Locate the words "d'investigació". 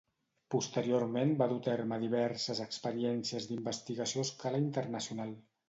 3.53-4.25